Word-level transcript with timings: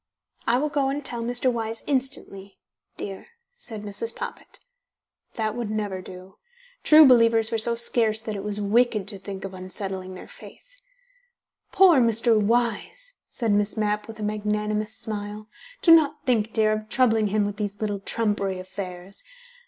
"I 0.47 0.57
will 0.57 0.69
go 0.69 0.89
and 0.89 1.05
tell 1.05 1.21
Mr. 1.21 1.53
Wyse 1.53 1.83
instantly 1.85 2.57
dear," 2.97 3.27
said 3.55 3.83
Mrs. 3.83 4.15
Poppit. 4.15 4.57
That 5.35 5.53
would 5.53 5.69
never 5.69 6.01
do. 6.01 6.37
True 6.81 7.05
believers 7.05 7.51
were 7.51 7.59
so 7.59 7.75
scarce 7.75 8.19
that 8.21 8.33
it 8.35 8.43
was 8.43 8.59
wicked 8.59 9.07
to 9.09 9.19
think 9.19 9.45
of 9.45 9.53
unsettling 9.53 10.15
their 10.15 10.27
faith. 10.27 10.77
"Poor 11.71 11.99
Mr. 11.99 12.35
Wyse!" 12.41 13.17
said 13.29 13.51
Miss 13.51 13.77
Mapp 13.77 14.07
with 14.07 14.19
a 14.19 14.23
magnanimous 14.23 14.95
smile. 14.95 15.47
"Do 15.83 15.93
not 15.95 16.25
think, 16.25 16.51
dear, 16.51 16.71
of 16.71 16.89
troubling 16.89 17.27
him 17.27 17.45
with 17.45 17.57
these 17.57 17.79
little 17.79 17.99
trumpery 17.99 18.57
affairs. 18.57 19.23